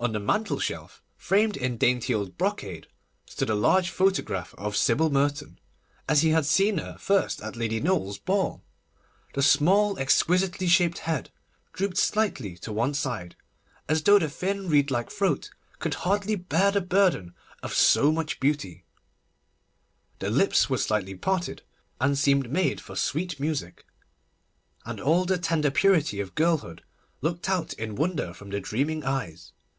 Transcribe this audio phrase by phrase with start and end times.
[0.00, 2.88] On the mantel shelf, framed in dainty old brocade,
[3.24, 5.58] stood a large photograph of Sybil Merton,
[6.06, 8.62] as he had seen her first at Lady Noel's ball.
[9.32, 11.30] The small, exquisitely shaped head
[11.72, 13.34] drooped slightly to one side,
[13.88, 18.40] as though the thin, reed like throat could hardly bear the burden of so much
[18.40, 18.84] beauty;
[20.18, 21.62] the lips were slightly parted,
[21.98, 23.86] and seemed made for sweet music;
[24.84, 26.82] and all the tender purity of girlhood
[27.22, 29.52] looked out in wonder from the dreaming eyes.